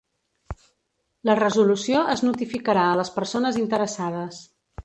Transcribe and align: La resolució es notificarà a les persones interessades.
La 1.29 1.35
resolució 1.41 2.01
es 2.15 2.25
notificarà 2.31 2.89
a 2.95 2.99
les 3.03 3.15
persones 3.19 3.63
interessades. 3.67 4.45